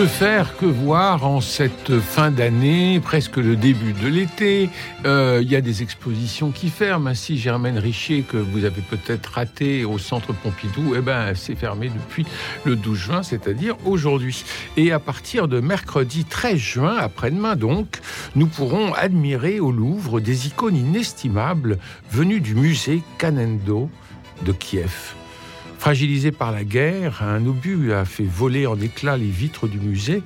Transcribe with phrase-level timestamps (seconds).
[0.00, 4.70] Que faire, que voir en cette fin d'année, presque le début de l'été?
[5.04, 7.08] Euh, Il y a des expositions qui ferment.
[7.08, 11.90] Ainsi, Germaine Richer, que vous avez peut-être raté au Centre Pompidou, eh ben, c'est fermé
[11.90, 12.24] depuis
[12.64, 14.42] le 12 juin, c'est-à-dire aujourd'hui.
[14.78, 17.98] Et à partir de mercredi 13 juin, après-demain donc,
[18.36, 21.78] nous pourrons admirer au Louvre des icônes inestimables
[22.10, 23.90] venues du musée Canendo
[24.46, 25.19] de Kiev.
[25.80, 30.22] Fragilisé par la guerre, un obus a fait voler en éclats les vitres du musée.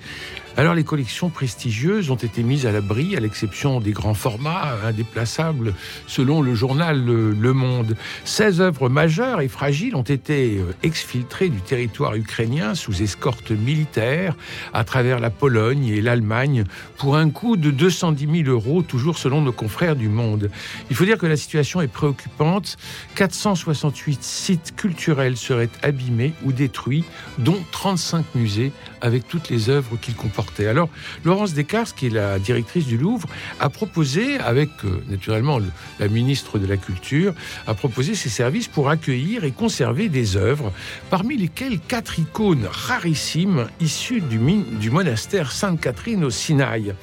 [0.56, 5.74] Alors les collections prestigieuses ont été mises à l'abri, à l'exception des grands formats indéplaçables,
[6.06, 7.96] selon le journal Le Monde.
[8.24, 14.37] 16 œuvres majeures et fragiles ont été euh, exfiltrées du territoire ukrainien sous escorte militaire
[14.73, 16.64] à travers la Pologne et l'Allemagne
[16.98, 20.51] pour un coût de 210 000 euros, toujours selon nos confrères du Monde.
[20.88, 22.76] Il faut dire que la situation est préoccupante.
[23.16, 27.04] 468 sites culturels seraient abîmés ou détruits,
[27.38, 30.60] dont 35 musées avec toutes les œuvres qu'ils comportent.
[30.60, 30.88] Alors,
[31.24, 33.28] Laurence Descartes, qui est la directrice du Louvre,
[33.60, 35.60] a proposé, avec euh, naturellement
[35.98, 37.34] la ministre de la Culture,
[37.66, 40.73] a proposé ses services pour accueillir et conserver des œuvres,
[41.10, 46.95] parmi lesquelles quatre icônes rarissimes issues du, monastère Sainte-Catherine au Sinaï.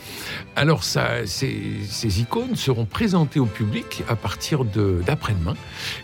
[0.55, 5.55] Alors, ces, icônes seront présentées au public à partir d'après-demain,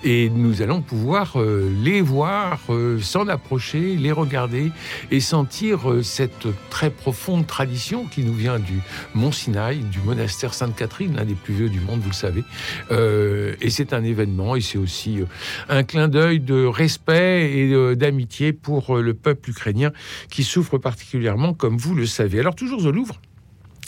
[0.04, 4.72] et nous allons pouvoir euh, les voir, euh, s'en approcher, les regarder
[5.12, 8.80] et sentir cette très profonde de tradition qui nous vient du
[9.14, 12.44] Mont Sinaï, du monastère Sainte-Catherine, l'un des plus vieux du monde, vous le savez.
[12.92, 15.26] Euh, et c'est un événement et c'est aussi euh,
[15.70, 19.92] un clin d'œil de respect et euh, d'amitié pour le peuple ukrainien
[20.30, 22.40] qui souffre particulièrement, comme vous le savez.
[22.40, 23.20] Alors toujours au Louvre.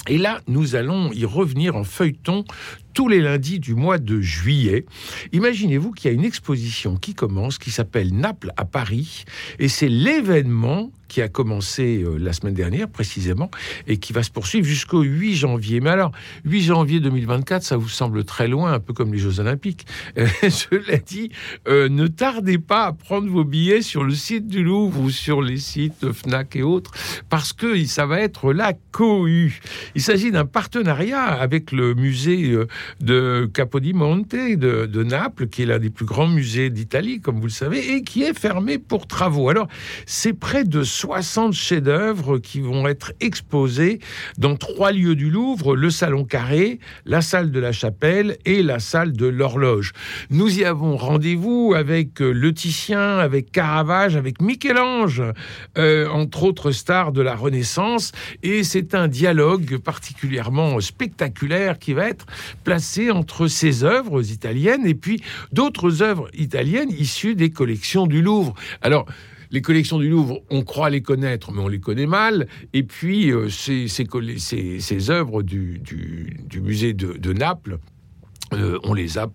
[0.07, 2.43] Et là, nous allons y revenir en feuilleton
[2.93, 4.85] tous les lundis du mois de juillet.
[5.31, 9.25] Imaginez-vous qu'il y a une exposition qui commence, qui s'appelle Naples à Paris,
[9.59, 13.51] et c'est l'événement qui a commencé euh, la semaine dernière précisément
[13.87, 15.81] et qui va se poursuivre jusqu'au 8 janvier.
[15.81, 16.11] Mais alors,
[16.45, 19.85] 8 janvier 2024, ça vous semble très loin, un peu comme les Jeux Olympiques.
[20.15, 21.31] Je l'ai dit,
[21.67, 25.41] euh, ne tardez pas à prendre vos billets sur le site du Louvre ou sur
[25.41, 26.91] les sites Fnac et autres,
[27.29, 29.59] parce que ça va être la cohue.
[29.95, 32.67] Il s'agit d'un partenariat avec le musée euh,
[33.01, 37.51] de Capodimonte de, Naples, qui est l'un des plus grands musées d'Italie, comme vous le
[37.51, 39.49] savez, et qui est fermé pour travaux.
[39.49, 39.67] Alors,
[40.05, 43.99] c'est près de 60 chefs-d'œuvre qui vont être exposés
[44.37, 48.79] dans trois lieux du Louvre, le Salon Carré, la salle de la Chapelle et la
[48.79, 49.93] salle de l'Horloge.
[50.29, 55.23] Nous y avons rendez-vous avec euh, Le Titien, avec Caravage, avec Michel-Ange,
[55.77, 58.11] euh, entre autres stars de la Renaissance,
[58.43, 62.25] et c'est un dialogue particulièrement spectaculaire qui va être
[62.69, 68.53] placé entre ces œuvres italiennes et puis d'autres œuvres italiennes issues des collections du Louvre.
[68.83, 69.07] Alors,
[69.49, 72.47] les collections du Louvre, on croit les connaître, mais on les connaît mal.
[72.73, 75.81] Et puis, euh, ces, ces, œuvres du,
[76.61, 77.79] musée de, Naples,
[78.53, 79.31] euh, on les a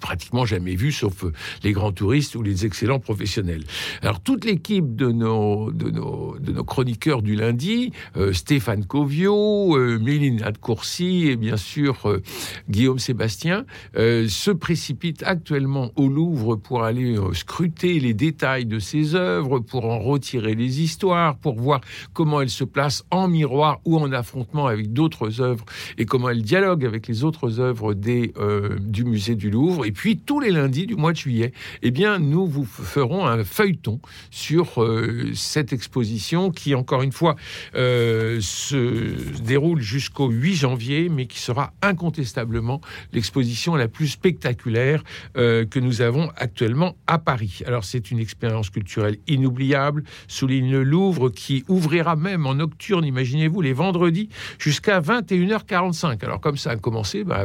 [0.00, 1.32] pratiquement jamais vu, sauf euh,
[1.62, 3.64] les grands touristes ou les excellents professionnels.
[4.02, 10.42] Alors toute l'équipe de nos, de, nos, chroniqueurs du lundi, euh, Stéphane Covio, euh, Méline
[10.42, 12.22] Adcourcy et bien sûr euh,
[12.68, 13.64] Guillaume Sébastien,
[13.94, 19.98] se précipitent actuellement au Louvre pour aller scruter les détails de ces œuvres, pour en
[19.98, 21.80] retirer les histoires, pour voir
[22.12, 25.64] comment elles se placent en miroir ou en affrontement avec d'autres œuvres
[25.98, 29.59] et comment elles dialoguent avec les autres œuvres du musée du Louvre.
[29.84, 33.44] Et puis tous les lundis du mois de juillet, eh bien, nous vous ferons un
[33.44, 34.00] feuilleton
[34.30, 37.36] sur euh, cette exposition qui, encore une fois,
[37.74, 42.80] euh, se déroule jusqu'au 8 janvier, mais qui sera incontestablement
[43.12, 45.02] l'exposition la plus spectaculaire
[45.36, 47.60] euh, que nous avons actuellement à Paris.
[47.66, 53.60] Alors c'est une expérience culturelle inoubliable, souligne le Louvre, qui ouvrira même en nocturne, imaginez-vous,
[53.60, 54.28] les vendredis
[54.58, 56.24] jusqu'à 21h45.
[56.24, 57.44] Alors comme ça a commencé, bah,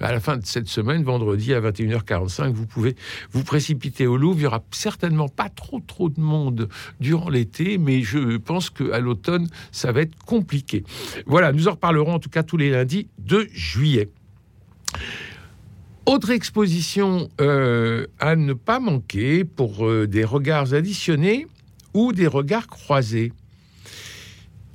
[0.00, 2.96] à la fin de cette semaine, vendredi, à 21h45, vous pouvez
[3.32, 4.36] vous précipiter au Louvre.
[4.38, 6.68] Il n'y aura certainement pas trop trop de monde
[7.00, 10.84] durant l'été, mais je pense qu'à l'automne, ça va être compliqué.
[11.26, 14.10] Voilà, nous en reparlerons en tout cas tous les lundis de juillet.
[16.06, 21.46] Autre exposition euh, à ne pas manquer pour euh, des regards additionnés
[21.92, 23.32] ou des regards croisés.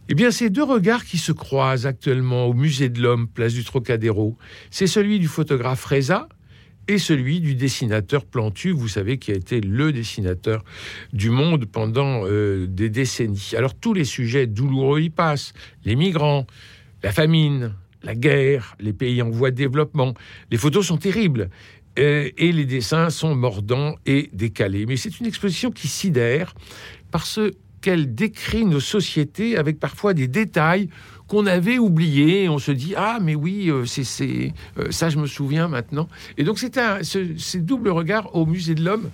[0.09, 3.63] Eh bien, c'est deux regards qui se croisent actuellement au Musée de l'Homme, place du
[3.63, 4.37] Trocadéro.
[4.69, 6.27] C'est celui du photographe Reza
[6.88, 10.63] et celui du dessinateur Plantu, vous savez, qui a été le dessinateur
[11.13, 13.51] du monde pendant euh, des décennies.
[13.57, 15.53] Alors tous les sujets douloureux y passent,
[15.85, 16.45] les migrants,
[17.03, 20.13] la famine, la guerre, les pays en voie de développement.
[20.51, 21.50] Les photos sont terribles.
[22.00, 24.88] Euh, et les dessins sont mordants et décalés.
[24.88, 26.56] Mais c'est une exposition qui sidère
[27.12, 27.39] parce
[27.81, 30.89] qu'elle décrit nos sociétés avec parfois des détails
[31.33, 32.47] qu'on avait oubliés.
[32.47, 36.07] On se dit ah mais oui euh, c'est euh, ça je me souviens maintenant.
[36.38, 39.09] Et donc c'est un ce, double regard au musée de l'homme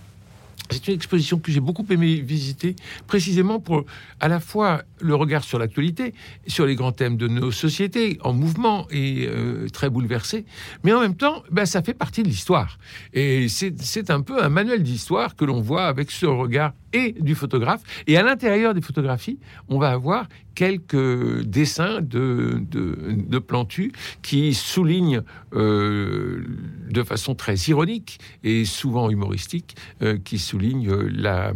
[0.72, 2.76] c'est une exposition que j'ai beaucoup aimé visiter,
[3.08, 3.86] précisément pour
[4.20, 6.14] à la fois le regard sur l'actualité,
[6.46, 10.46] sur les grands thèmes de nos sociétés en mouvement et euh, très bouleversés,
[10.84, 12.78] mais en même temps, ben, ça fait partie de l'histoire.
[13.14, 17.36] Et c'est un peu un manuel d'histoire que l'on voit avec ce regard et du
[17.36, 17.82] photographe.
[18.08, 20.28] Et à l'intérieur des photographies, on va avoir
[20.60, 25.22] quelques dessins de, de, Plantu qui soulignent
[25.54, 26.44] euh,
[26.90, 31.54] de façon très ironique et souvent humoristique, euh, qui soulignent la,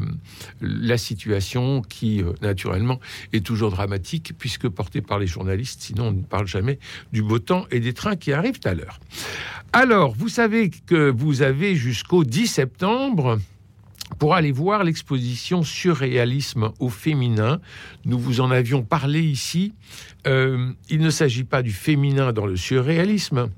[0.62, 3.02] la situation qui, euh, naturellement,
[3.34, 6.80] est toujours dramatique puisque portée par les journalistes, sinon on ne parle jamais
[7.12, 9.02] du beau temps et des trains qui arrivent à l'heure.
[9.74, 13.40] Alors, vous savez que vous avez jusqu'au 10 septembre
[14.20, 17.60] pour aller voir l'exposition Surréalisme au féminin.
[18.06, 19.74] Nous vous en avions parlé ici.
[20.28, 23.50] Euh, il ne s'agit pas du féminin dans le surréalisme,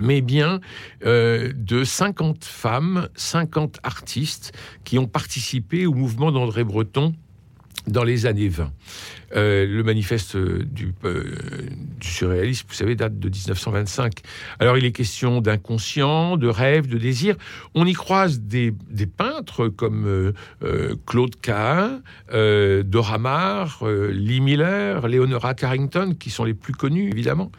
[0.00, 0.60] mais bien
[1.04, 4.52] euh, de 50 femmes, 50 artistes
[4.84, 7.14] qui ont participé au mouvement d'André Breton
[7.86, 8.70] dans les années 20.
[9.34, 11.24] Euh, le manifeste du, euh,
[11.98, 14.12] du, surréalisme, vous savez, date de 1925.
[14.60, 17.36] Alors il est question d'inconscient, de rêve, de désir.
[17.74, 18.74] On y croise des,
[19.16, 20.06] peintres comme
[20.62, 22.02] euh, Claude Cahin,
[22.84, 27.50] Dora Maar, Lee Miller, Leonora Carrington, qui sont les plus connus évidemment.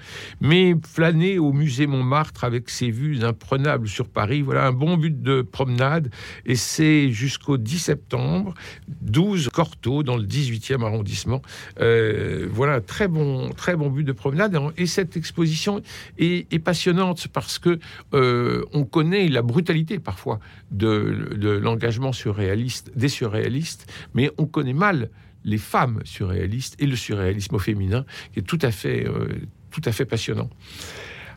[0.41, 5.21] Mais flâner au musée Montmartre avec ses vues imprenables sur Paris, voilà un bon but
[5.21, 6.11] de promenade.
[6.45, 8.53] Et c'est jusqu'au 10 septembre,
[9.01, 11.41] 12 Cortot dans le 18e arrondissement.
[11.79, 14.57] Euh, voilà, très bon, très bon but de promenade.
[14.77, 15.81] Et cette exposition
[16.17, 17.79] est, passionnante parce que
[18.13, 20.39] euh, on connaît la brutalité parfois
[20.71, 25.09] de, l'engagement surréaliste, des surréalistes, mais on connaît mal
[25.43, 29.27] les femmes surréalistes et le surréalisme au féminin, qui est tout à fait, euh,
[29.71, 30.49] tout à fait passionnant.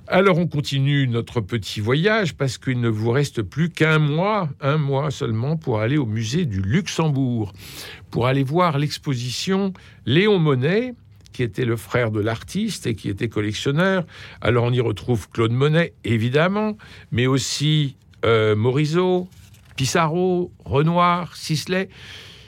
[0.08, 4.76] Alors on continue notre petit voyage parce qu'il ne vous reste plus qu'un mois, un
[4.76, 7.52] mois seulement pour aller au musée du Luxembourg,
[8.12, 9.72] pour aller voir l'exposition
[10.04, 10.94] Léon Monet,
[11.32, 14.06] qui était le frère de l'artiste et qui était collectionneur.
[14.40, 16.76] Alors on y retrouve Claude Monet, évidemment,
[17.10, 19.28] mais aussi euh, Morisot,
[19.74, 21.88] Pissarro, Renoir, Sisley.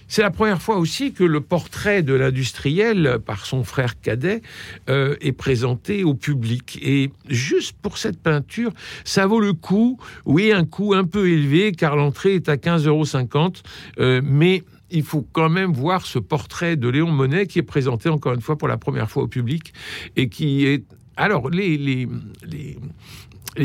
[0.08, 4.42] C'est la première fois aussi que le portrait de l'industriel par son frère cadet
[4.88, 6.78] euh, est présenté au public.
[6.82, 8.72] Et juste pour cette peinture,
[9.04, 9.98] ça vaut le coup.
[10.24, 13.52] Oui, un coût un peu élevé car l'entrée est à 15,50 euros.
[13.98, 18.08] Euh, mais il faut quand même voir ce portrait de Léon Monet qui est présenté
[18.08, 19.74] encore une fois pour la première fois au public
[20.16, 20.84] et qui est
[21.18, 22.08] alors, les, les,
[22.46, 22.78] les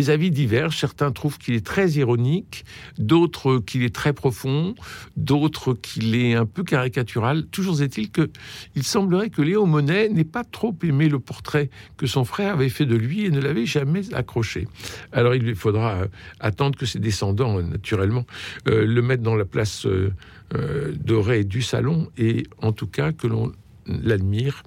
[0.10, 0.78] avis divergent.
[0.78, 2.66] Certains trouvent qu'il est très ironique,
[2.98, 4.76] d'autres qu'il est très profond,
[5.18, 7.46] d'autres qu'il est un peu caricatural.
[7.48, 8.30] Toujours est-il que
[8.76, 12.70] il semblerait que Léo Monet n'ait pas trop aimé le portrait que son frère avait
[12.70, 14.68] fait de lui et ne l'avait jamais accroché.
[15.12, 16.08] Alors il lui faudra euh,
[16.40, 18.26] attendre que ses descendants, euh, naturellement,
[18.68, 19.88] euh, le mettent dans la place
[21.04, 23.52] dorée du salon et en tout cas que l'on
[23.88, 24.64] l'admire.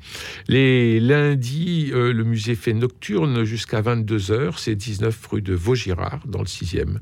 [0.49, 4.54] Les lundis, euh, le musée fait nocturne jusqu'à 22h.
[4.58, 6.99] C'est 19 rue de Vaugirard, dans le 6e.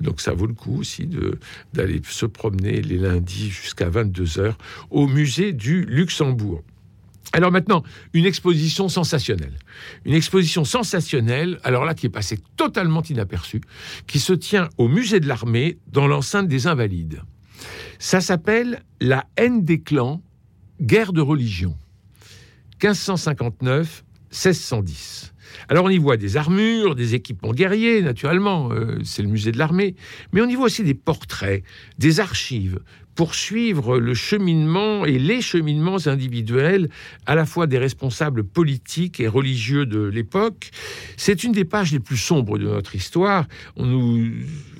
[0.00, 1.08] Donc ça vaut le coup aussi
[1.72, 4.54] d'aller se promener les lundis jusqu'à 22h
[4.90, 6.62] au musée du Luxembourg.
[7.32, 7.82] Alors maintenant,
[8.14, 9.58] une exposition sensationnelle.
[10.06, 13.60] Une exposition sensationnelle, alors là qui est passée totalement inaperçue,
[14.06, 17.22] qui se tient au musée de l'armée dans l'enceinte des Invalides.
[17.98, 20.22] Ça s'appelle La haine des clans
[20.80, 21.76] Guerre de religion,
[22.80, 25.32] 1559-1610.
[25.68, 29.58] Alors on y voit des armures, des équipements guerriers, naturellement, euh, c'est le musée de
[29.58, 29.96] l'armée,
[30.32, 31.64] mais on y voit aussi des portraits,
[31.98, 32.78] des archives,
[33.16, 36.88] pour suivre le cheminement et les cheminements individuels
[37.26, 40.70] à la fois des responsables politiques et religieux de l'époque.
[41.16, 43.48] C'est une des pages les plus sombres de notre histoire.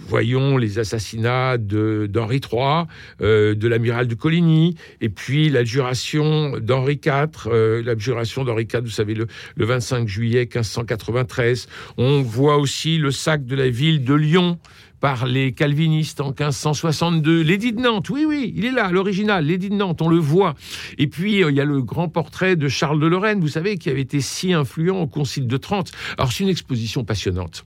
[0.09, 2.87] Voyons les assassinats d'Henri III,
[3.21, 8.91] euh, de l'amiral de Coligny, et puis l'adjuration d'Henri IV, euh, l'abjuration d'Henri IV, vous
[8.91, 11.69] savez, le, le 25 juillet 1593.
[11.99, 14.59] On voit aussi le sac de la ville de Lyon
[15.01, 17.43] par les calvinistes en 1562.
[17.43, 20.55] L'édit de Nantes, oui, oui, il est là, l'original, l'édit de Nantes, on le voit.
[20.97, 23.79] Et puis, euh, il y a le grand portrait de Charles de Lorraine, vous savez,
[23.79, 25.93] qui avait été si influent au Concile de Trente.
[26.17, 27.65] Alors, c'est une exposition passionnante.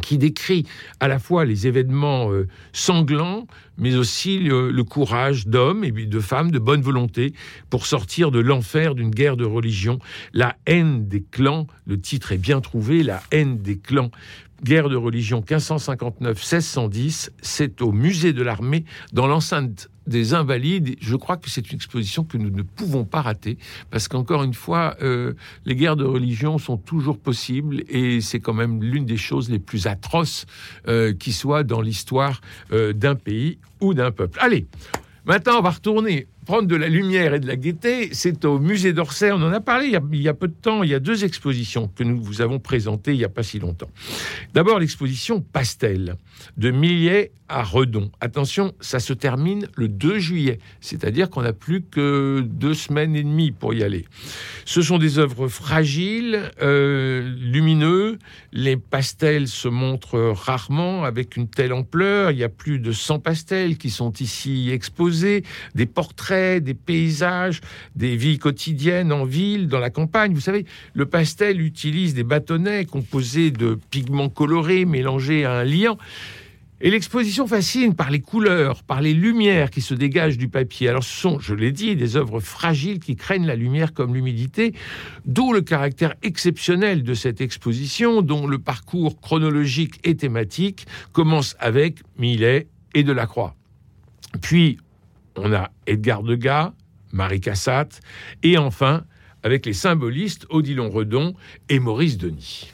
[0.00, 0.66] Qui décrit
[1.00, 3.46] à la fois les événements euh, sanglants,
[3.78, 7.34] mais aussi le, courage d'hommes et de femmes de bonne volonté
[7.70, 9.98] pour sortir de l'enfer d'une guerre de religion.
[10.32, 14.10] La haine des clans, le titre est bien trouvé, la haine des clans.
[14.62, 21.36] Guerre de religion 1559-1610, c'est au musée de l'armée, dans l'enceinte des invalides, je crois
[21.36, 23.58] que c'est une exposition que nous ne pouvons pas rater,
[23.90, 28.54] parce qu'encore une fois, euh, les guerres de religion sont toujours possibles, et c'est quand
[28.54, 30.46] même l'une des choses les plus atroces
[30.86, 32.40] euh, qui soit dans l'histoire
[32.72, 34.38] euh, d'un pays ou d'un peuple.
[34.40, 34.66] Allez,
[35.24, 38.92] maintenant on va retourner prendre de la lumière et de la gaieté, c'est au musée
[38.92, 39.30] d'Orsay.
[39.32, 40.82] On en a parlé il y a, peu de temps.
[40.82, 43.58] Il y a deux expositions que nous vous avons présentées il n'y a pas si
[43.58, 43.90] longtemps.
[44.54, 46.16] D'abord, l'exposition Pastel
[46.56, 48.10] de Millet à Redon.
[48.20, 53.22] Attention, ça se termine le 2 juillet, c'est-à-dire qu'on n'a plus que deux semaines et
[53.22, 54.06] demie pour y aller.
[54.64, 58.18] Ce sont des œuvres fragiles, euh, lumineux.
[58.52, 62.30] Les pastels se montrent rarement avec une telle ampleur.
[62.30, 65.44] Il y a plus de 100 pastels qui sont ici exposés,
[65.74, 67.60] des portraits des paysages,
[67.96, 70.34] des vies quotidiennes en ville, dans la campagne.
[70.34, 75.98] Vous savez, le pastel utilise des bâtonnets composés de pigments colorés mélangés à un liant.
[76.84, 80.88] Et l'exposition fascine par les couleurs, par les lumières qui se dégagent du papier.
[80.88, 84.74] Alors ce sont, je l'ai dit, des œuvres fragiles qui craignent la lumière comme l'humidité,
[85.24, 92.00] d'où le caractère exceptionnel de cette exposition dont le parcours chronologique et thématique commence avec
[92.18, 93.54] Millet et Delacroix.
[94.40, 94.78] Puis
[95.36, 96.72] on a Edgar Degas,
[97.12, 98.00] Marie Cassatt,
[98.42, 99.04] et enfin,
[99.42, 101.34] avec les symbolistes Odilon Redon
[101.68, 102.72] et Maurice Denis.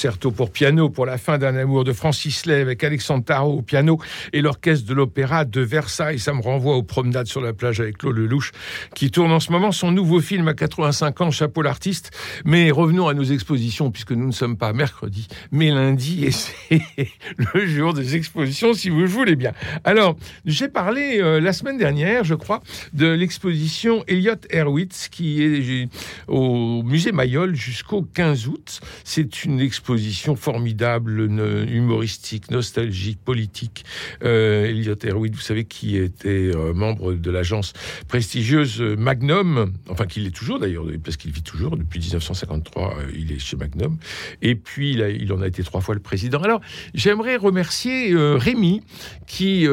[0.00, 3.60] Concerto pour piano pour la fin d'un amour de Francis Lay avec Alexandre Tarot au
[3.60, 3.98] piano
[4.32, 6.18] et l'orchestre de l'opéra de Versailles.
[6.18, 8.52] Ça me renvoie aux promenades sur la plage avec Claude Lelouch
[8.94, 12.12] qui tourne en ce moment son nouveau film à 85 ans, Chapeau l'artiste.
[12.46, 16.80] Mais revenons à nos expositions puisque nous ne sommes pas mercredi mais lundi et c'est
[17.54, 19.52] le jour des expositions si vous le voulez bien.
[19.84, 20.16] Alors,
[20.46, 22.62] j'ai parlé euh, la semaine dernière, je crois,
[22.94, 25.88] de l'exposition Elliot Erwitz qui est
[26.26, 28.80] au musée Mayol jusqu'au 15 août.
[29.04, 29.89] C'est une exposition
[30.36, 31.28] formidable,
[31.68, 33.84] humoristique, nostalgique, politique.
[34.22, 37.72] Euh, Elliot Erwitt, vous savez, qui était euh, membre de l'agence
[38.08, 43.32] prestigieuse Magnum, enfin qu'il est toujours d'ailleurs, parce qu'il vit toujours depuis 1953, euh, il
[43.32, 43.98] est chez Magnum.
[44.42, 46.40] Et puis il, il, en a été trois fois le président.
[46.40, 46.60] Alors
[46.94, 48.82] j'aimerais remercier euh, Rémi
[49.26, 49.66] qui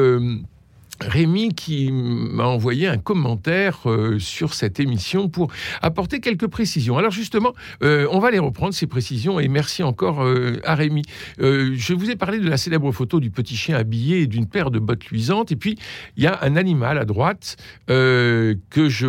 [1.00, 6.98] Rémi qui m'a envoyé un commentaire euh, sur cette émission pour apporter quelques précisions.
[6.98, 11.02] Alors justement, euh, on va les reprendre, ces précisions, et merci encore euh, à Rémi.
[11.38, 14.70] je vous ai parlé de la célèbre photo du petit chien habillé et d'une paire
[14.70, 15.78] de bottes luisantes, et puis
[16.16, 18.56] il y a un animal à droite que
[18.88, 19.06] je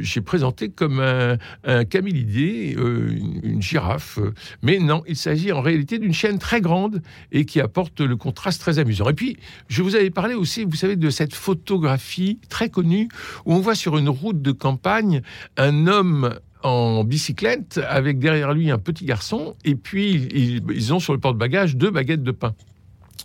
[0.00, 4.18] j'ai présenté comme un, camélidé, une girafe,
[4.62, 8.60] mais non, il s'agit en réalité d'une chienne très grande et qui apporte le contraste
[8.60, 9.08] très amusant.
[9.08, 9.36] Et puis,
[9.68, 13.10] je vous avais parlé aussi, vous savez, de cette photographie très connue
[13.44, 15.20] où on voit sur une route de campagne
[15.58, 21.12] un homme en bicyclette avec derrière lui un petit garçon et puis ils, ont sur
[21.12, 22.54] le porte-bagages deux baguettes de pain.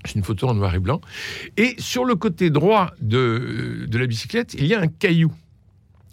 [0.03, 0.99] C'est une photo en noir et blanc.
[1.55, 5.31] Et sur le côté droit de, de la bicyclette, il y a un caillou.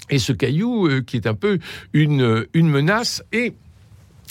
[0.08, 1.58] Et ce caillou, euh, qui est un peu
[1.92, 3.54] une, une menace, et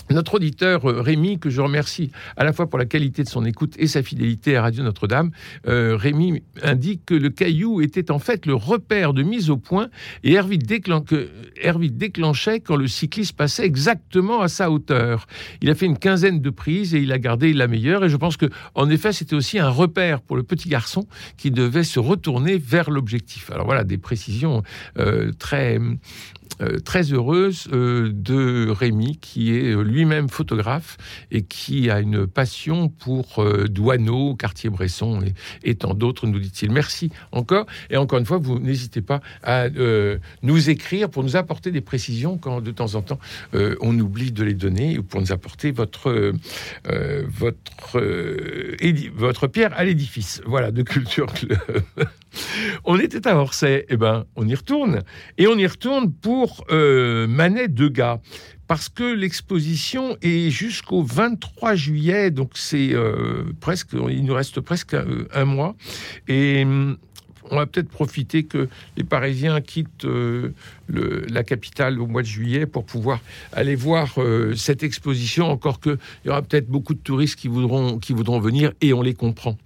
[0.10, 3.46] notre auditeur euh, Rémi, que je remercie à la fois pour la qualité de son
[3.46, 5.32] écoute et sa fidélité à Radio Notre-Dame,
[5.68, 9.90] euh, Rémi indique que le caillou était en fait le repère de mise au point
[10.24, 10.68] et Hervite,
[11.98, 15.28] déclenchait quand le cycliste passait exactement à sa hauteur.
[15.62, 18.04] Il a fait une quinzaine de prises et il a gardé la meilleure.
[18.04, 21.52] Et je pense que, en effet, c'était aussi un repère pour le petit garçon qui
[21.52, 23.50] devait se retourner vers l'objectif.
[23.52, 24.64] Alors voilà, des précisions
[24.98, 25.80] euh, très
[26.62, 30.98] euh, très heureuse euh, de Rémi, qui est lui-même photographe
[31.32, 35.22] et qui a une passion pour Douaneau, Cartier-Bresson
[35.64, 36.72] et, tant d'autres, nous dit-il.
[36.72, 37.66] Merci encore.
[37.90, 39.68] Et encore une fois, vous n'hésitez pas à
[40.42, 43.20] nous écrire pour nous apporter des précisions quand de temps en temps
[43.54, 46.34] on oublie de les donner ou pour nous apporter votre,
[47.34, 47.98] votre,
[49.48, 50.42] pierre à l'édifice.
[50.46, 51.60] Voilà, de Culture Club.
[52.86, 55.02] on était à Orsay, et eh ben, on y retourne.
[55.38, 58.20] Et on y retourne pour euh, Manet Degas.
[58.72, 64.96] Parce que l'exposition est jusqu'au 23 juillet, donc c'est euh, presque, il nous reste presque
[65.34, 65.76] un, mois.
[66.30, 66.98] Et hum,
[67.50, 70.54] on va peut-être profiter que les Parisiens quittent euh,
[70.88, 73.20] la capitale au mois de juillet pour pouvoir
[73.52, 74.16] aller voir
[74.56, 78.72] cette exposition, encore qu'il y aura peut-être beaucoup de touristes qui voudront, qui voudront venir,
[78.80, 79.58] et on les comprend.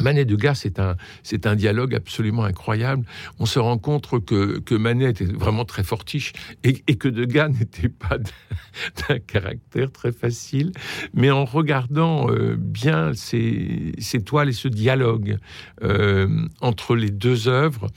[0.00, 3.04] Manet Degas, c'est un, c'est un dialogue absolument incroyable.
[3.38, 6.32] On se rend compte que, que Manet était vraiment très fortiche
[6.64, 10.72] et, que Degas n'était pas d'un caractère très facile.
[11.12, 15.36] Mais en regardant euh, bien ces, ces, toiles et ce dialogue
[15.82, 17.88] euh, entre les deux œuvres,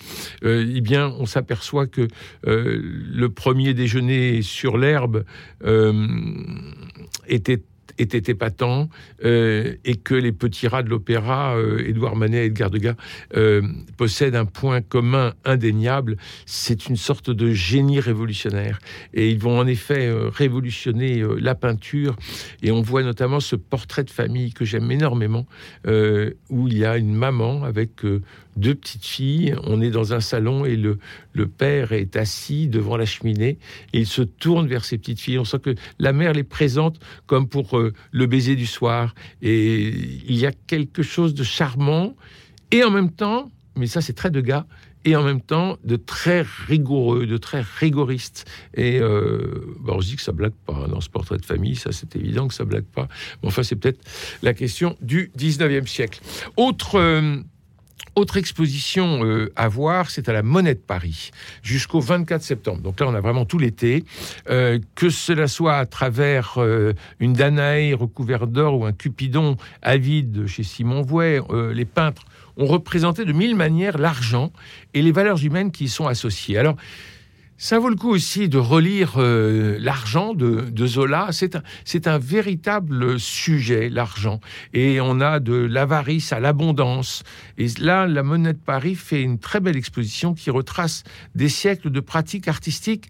[0.43, 2.07] euh, eh bien, on s'aperçoit que
[2.43, 5.23] le premier déjeuner sur l'herbe
[7.27, 7.61] était
[7.97, 8.89] était épatant
[9.23, 12.95] euh, et que les petits rats de l'opéra, euh, Édouard Manet et Edgar Degas,
[13.35, 13.61] euh,
[13.97, 18.79] possèdent un point commun indéniable, c'est une sorte de génie révolutionnaire.
[19.13, 22.15] Et ils vont en effet révolutionner la peinture.
[22.61, 25.45] Et on voit notamment ce portrait de famille que j'aime énormément,
[25.85, 28.03] où il y a une maman avec
[28.55, 29.55] deux petites filles.
[29.63, 30.97] On est dans un salon et le,
[31.33, 33.57] le père est assis devant la cheminée
[33.93, 35.39] et il se tourne vers ses petites filles.
[35.39, 37.77] On sent que la mère les présente comme pour
[38.11, 39.15] le baiser du soir.
[39.41, 39.89] Et
[40.27, 42.15] il y a quelque chose de charmant
[42.71, 44.65] et en même temps, mais ça c'est très de gars,
[45.05, 48.45] et en même temps de très rigoureux, de très rigoriste.
[48.73, 51.75] Et euh, bah, on se dit que ça blague pas dans ce portrait de famille,
[51.75, 53.07] ça c'est évident que ça blague pas.
[53.41, 54.01] Mais enfin, c'est peut-être
[54.41, 56.21] la question du 19e siècle.
[56.57, 57.37] Autre euh,
[58.15, 62.81] autre exposition euh, à voir, c'est à la Monnaie de Paris jusqu'au 24 septembre.
[62.81, 64.03] Donc là, on a vraiment tout l'été.
[64.49, 70.47] Euh, que cela soit à travers euh, une Danae recouverte d'or ou un Cupidon avide
[70.47, 71.41] chez Simon Vouet,
[71.73, 72.23] les peintres
[72.57, 74.51] ont représenté de mille manières l'argent
[74.93, 76.57] et les valeurs humaines qui y sont associées.
[76.57, 76.75] Alors,
[77.57, 81.29] ça vaut le coup aussi de relire euh, L'argent de, Zola.
[81.31, 84.41] C'est un, véritable sujet, l'argent.
[84.73, 87.23] Et on a de l'avarice à l'abondance.
[87.57, 91.91] Et là, la Monnaie de Paris fait une très belle exposition qui retrace des siècles
[91.91, 93.09] de pratiques artistiques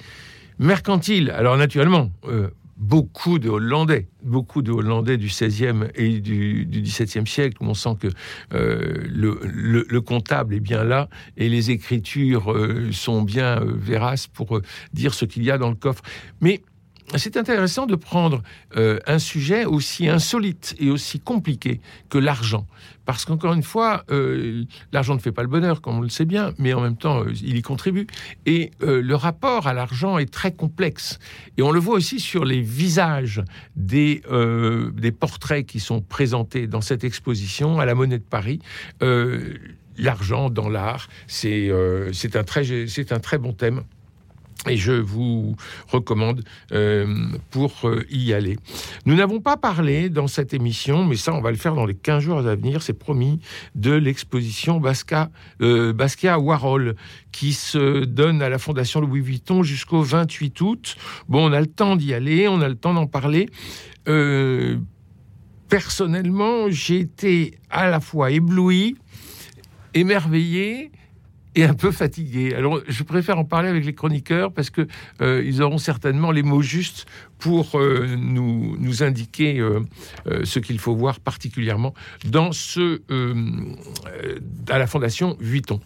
[0.60, 1.32] mercantiles.
[1.32, 7.26] Alors naturellement, euh, beaucoup de Hollandais, beaucoup de Hollandais du 16e et du, du 17e
[7.26, 8.08] siècle, où on sent que
[8.54, 14.60] euh, le, comptable est bien là et les écritures euh, sont bien euh, véraces pour
[14.94, 16.04] dire ce qu'il y a dans le coffre.
[16.42, 16.62] Mais
[17.16, 18.42] c'est intéressant de prendre
[18.76, 22.66] euh, un sujet aussi insolite et aussi compliqué que l'argent.
[23.06, 26.26] Parce qu'encore une fois, euh, l'argent ne fait pas le bonheur, comme on le sait
[26.26, 28.08] bien, mais en même temps, euh, il y contribue.
[28.48, 31.20] Et le rapport à l'argent est très complexe.
[31.58, 33.44] Et on le voit aussi sur les visages
[33.76, 34.22] des,
[34.94, 38.60] des portraits qui sont présentés dans cette exposition à la Monnaie de Paris
[39.98, 42.10] l'argent dans l'art, c'est un,
[43.10, 43.84] un très bon thème
[44.68, 45.56] et je vous
[45.88, 47.08] recommande euh,
[47.52, 48.58] pour euh, y aller.
[49.06, 51.96] Nous n'avons pas parlé dans cette émission, mais ça, on va le faire dans les
[51.96, 53.40] 15 jours à venir, c'est promis,
[53.76, 54.82] de l'exposition
[55.62, 56.96] euh, Basquiat Warhol,
[57.32, 60.96] qui se donne à la Fondation Louis Vuitton jusqu'au 28 août.
[61.28, 63.50] Bon, on a le temps d'y aller, on a le temps d'en parler.
[65.70, 68.96] personnellement, j'ai été à la fois ébloui,
[69.94, 70.92] émerveillé,
[71.56, 72.54] et un peu fatigué.
[72.54, 74.88] Alors, je préfère en parler avec les chroniqueurs parce que
[75.22, 77.06] euh, ils auront certainement les mots justes
[77.40, 79.82] pour euh, nous, nous indiquer euh,
[80.44, 81.94] ce qu'il faut voir particulièrement
[82.26, 83.02] dans ce
[84.70, 85.80] à la Fondation Vuitton.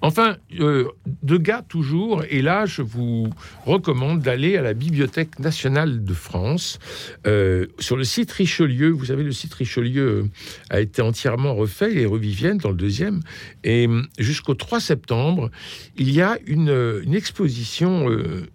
[0.00, 0.88] Enfin, euh,
[1.22, 3.28] Degas toujours, et là je vous
[3.66, 6.78] recommande d'aller à la Bibliothèque nationale de France,
[7.26, 8.90] euh, sur le site Richelieu.
[8.90, 10.24] Vous savez, le site Richelieu euh,
[10.70, 12.22] a été entièrement refait, les rues
[12.60, 13.20] dans le deuxième,
[13.62, 15.50] et jusqu'au 3 septembre,
[15.96, 18.06] il y a une exposition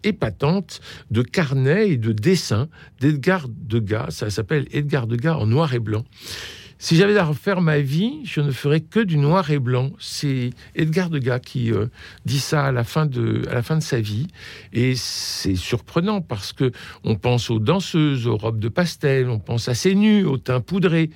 [0.03, 4.11] épatante de carnets et de dessins d'Edgar Degas.
[4.11, 6.03] Ça s'appelle Edgar Degas en noir et blanc.
[6.79, 9.91] Si j'avais à refaire ma vie, je ne ferais que du noir et blanc.
[9.99, 11.87] C'est Edgar Degas qui euh,
[12.25, 13.41] dit ça à la fin de,
[13.79, 14.27] sa vie.
[14.73, 16.71] Et c'est surprenant parce que
[17.03, 20.61] on pense aux danseuses, aux robes de pastel, on pense à ses nus, au teint
[20.61, 21.09] poudré.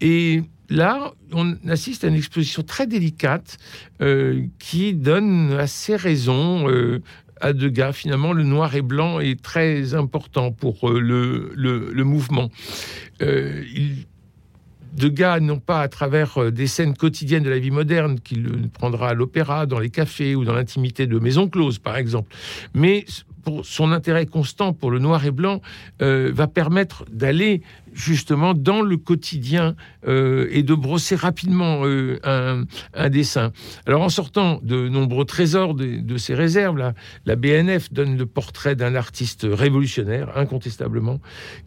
[0.00, 3.56] Et là, on assiste à une exposition très délicate
[4.00, 7.02] euh, qui donne assez raison euh,
[7.40, 7.94] à Degas.
[7.94, 12.48] Finalement, le noir et blanc est très important pour le, mouvement.
[14.92, 19.10] Degas, non pas à travers euh, des scènes quotidiennes de la vie moderne qu'il prendra
[19.10, 22.34] à l'opéra, dans les cafés ou dans l'intimité de maisons closes, par exemple,
[22.74, 23.04] mais
[23.42, 25.62] pour son intérêt constant pour le noir et blanc
[26.02, 27.62] euh, va permettre d'aller
[27.94, 29.76] justement dans le quotidien
[30.06, 31.82] euh, et de brosser rapidement
[32.22, 33.52] un, dessin.
[33.86, 36.92] Alors en sortant de nombreux trésors de, de ces réserves,
[37.24, 41.18] la BNF donne le portrait d'un artiste révolutionnaire, incontestablement,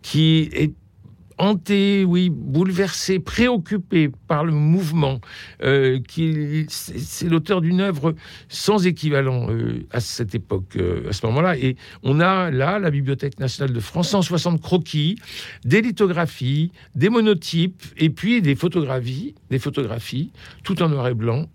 [0.02, 0.74] qui est
[1.38, 5.20] hanté, oui, bouleversé, préoccupé par le mouvement,
[5.64, 8.16] euh, qui c'est l'auteur d'une œuvre
[8.50, 11.58] sans équivalent euh, à cette époque, euh, à ce moment-là.
[11.58, 15.18] Et on a là la Bibliothèque nationale de France, 160 croquis,
[15.66, 20.32] des lithographies, des monotypes, et puis des photographies, des photographies,
[20.64, 21.48] tout en noir et blanc,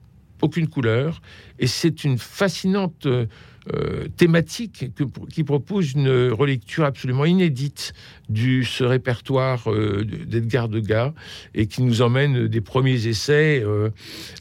[0.42, 1.20] aucune couleur.
[1.58, 3.06] Et c'est une fascinante
[3.74, 4.86] euh, thématique
[5.30, 7.92] qui propose une relecture absolument inédite
[8.28, 11.12] de ce répertoire euh, d'Edgar Degas
[11.54, 13.90] et qui nous emmène des premiers essais euh,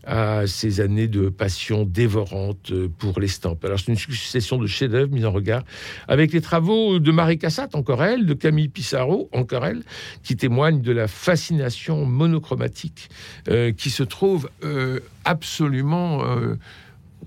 [0.05, 3.65] à ces années de passion dévorante pour l'estampe.
[3.65, 5.63] Alors c'est une succession de chefs-d'œuvre mis en regard
[6.07, 9.83] avec les travaux de Marie Cassatt, encore elle, de Camille Pissarro, encore elle,
[10.23, 13.09] qui témoignent de la fascination monochromatique
[13.77, 14.49] qui se trouve
[15.25, 16.23] absolument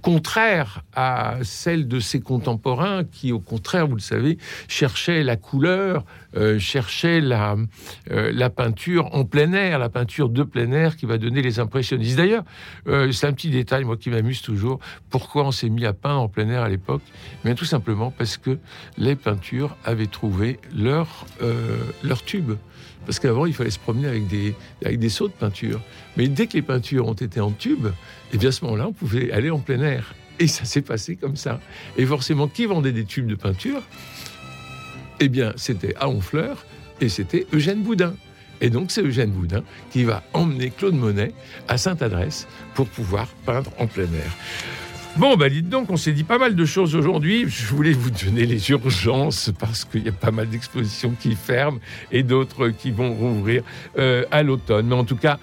[0.01, 6.05] contraire à celle de ses contemporains qui, au contraire, vous le savez, cherchaient la couleur,
[6.37, 7.57] euh, cherchaient la,
[8.11, 11.59] euh, la peinture en plein air, la peinture de plein air qui va donner les
[11.59, 12.17] impressionnistes.
[12.17, 12.45] D'ailleurs,
[12.87, 14.81] euh, c'est un petit détail, moi, qui m'amuse toujours.
[15.11, 17.03] Pourquoi on s'est mis à peindre en plein air à l'époque?
[17.45, 18.59] Mais tout simplement parce que
[18.97, 21.27] les peintures avaient trouvé leur,
[22.03, 22.53] leur tube.
[23.11, 25.81] Parce qu'avant, il fallait se promener avec des, avec des seaux de peinture.
[26.17, 28.87] Mais dès que les peintures ont été en tube, et eh bien à ce moment-là,
[28.87, 30.15] on pouvait aller en plein air.
[30.39, 31.59] Et ça s'est passé comme ça.
[31.97, 33.83] Et forcément, qui vendait des tubes de peinture?
[35.19, 36.65] Eh bien, c'était à Honfleur
[37.01, 38.15] et c'était Eugène Boudin.
[38.61, 41.33] Et donc, c'est Eugène Boudin qui va emmener Claude Monet
[41.67, 44.37] à Sainte-Adresse pour pouvoir peindre en plein air.
[45.17, 47.45] Bon, bah dites donc, on s'est dit pas mal de choses aujourd'hui.
[47.49, 51.81] Je voulais vous donner les urgences parce qu'il y a pas mal d'expositions qui ferment
[52.13, 53.63] et d'autres qui vont rouvrir
[53.99, 54.87] euh, à l'automne.
[54.87, 55.39] Mais en tout cas,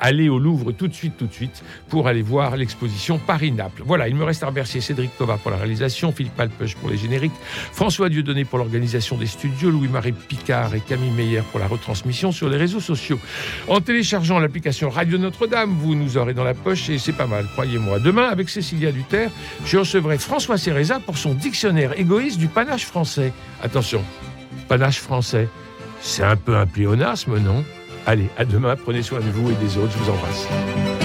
[0.00, 3.82] allez au Louvre tout de suite, tout de suite, pour aller voir l'exposition Paris-Naples.
[3.84, 6.96] Voilà, il me reste à remercier Cédric Tova pour la réalisation, Philippe Alpeuch pour les
[6.96, 7.32] génériques,
[7.72, 12.48] François Dieudonné pour l'organisation des studios, Louis-Marie Picard et Camille Meyer pour la retransmission sur
[12.48, 13.20] les réseaux sociaux.
[13.68, 17.46] En téléchargeant l'application Radio Notre-Dame, vous nous aurez dans la poche et c'est pas mal,
[17.52, 18.00] croyez-moi.
[18.00, 19.01] Demain, avec Cécilia du
[19.64, 23.32] je recevrai François Céréza pour son dictionnaire égoïste du panache français.
[23.62, 24.02] Attention,
[24.68, 25.48] panache français.
[26.00, 27.64] C'est un peu un pléonasme, non?
[28.06, 31.01] Allez, à demain, prenez soin de vous et des autres, je vous embrasse.